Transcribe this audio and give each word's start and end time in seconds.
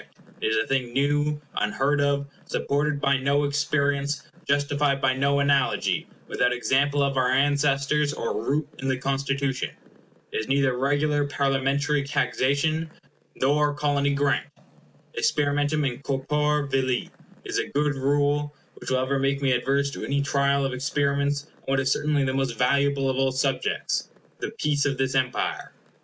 It 0.41 0.47
is 0.47 0.57
a 0.57 0.65
thing 0.65 0.93
new, 0.93 1.39
unheard 1.55 2.01
of; 2.01 2.25
supported 2.47 2.99
by 2.99 3.17
no 3.17 3.43
experience; 3.43 4.23
justified 4.47 4.99
by 4.99 5.13
no 5.13 5.41
analogy; 5.41 6.07
without 6.27 6.51
example 6.51 7.03
of 7.03 7.17
our 7.17 7.29
ancestors, 7.31 8.11
or 8.11 8.43
root 8.43 8.67
in 8.79 8.87
the 8.87 8.97
Constitution. 8.97 9.69
It 10.31 10.37
is 10.39 10.47
neither 10.47 10.75
regular 10.75 11.27
Parliamentary 11.27 12.01
taxation, 12.03 12.89
nor 13.35 13.75
Colony 13.75 14.09
grant. 14.15 14.47
Experimentum 15.15 15.85
in 15.85 15.99
corpore 16.01 16.65
vili 16.67 17.11
is 17.45 17.59
a 17.59 17.67
good 17.69 17.93
rule, 17.93 18.55
which 18.79 18.89
will 18.89 18.97
ever 18.97 19.19
make 19.19 19.39
me 19.39 19.51
adverse 19.51 19.91
to 19.91 20.03
any 20.03 20.19
trial 20.23 20.65
of 20.65 20.73
experiments 20.73 21.45
on 21.57 21.61
what 21.65 21.79
is 21.79 21.91
certainly 21.91 22.23
the 22.25 22.33
most 22.33 22.57
valuable 22.57 23.07
of 23.07 23.17
all 23.17 23.31
subjects, 23.31 24.09
the 24.39 24.49
peace 24.57 24.83
of 24.87 24.97
this 24.97 25.13
Empire. 25.13 25.73